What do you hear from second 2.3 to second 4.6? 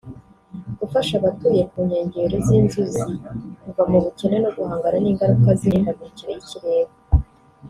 z’inzuzi kuva mu bukene no